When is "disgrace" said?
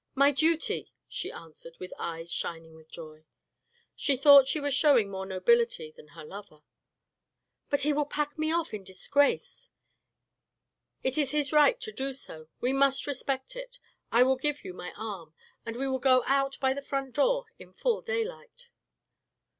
8.83-9.69